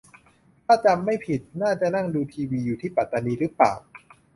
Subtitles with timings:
[0.65, 3.73] ถ้าจำไม่ผิด น่าจะนั่งดูทีวีอยู่ที่ปัตตานีรึเปล่า?